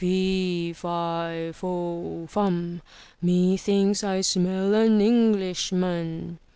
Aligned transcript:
'Tee 0.01 0.73
Fi 0.73 1.51
Fo 1.53 2.25
Fum, 2.27 2.81
Methinks 3.21 4.03
I 4.03 4.21
smell 4.21 4.73
an 4.73 4.99
Englishman!' 4.99 6.39